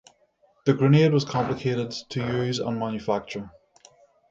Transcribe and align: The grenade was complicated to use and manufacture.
The 0.65 0.73
grenade 0.73 1.13
was 1.13 1.23
complicated 1.23 1.91
to 2.09 2.21
use 2.21 2.57
and 2.57 2.79
manufacture. 2.79 3.51